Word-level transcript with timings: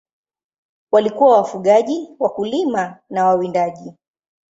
Walikuwa 0.91 1.37
wafugaji, 1.37 2.09
wakulima 2.19 2.97
na 3.09 3.25
wawindaji. 3.25 3.93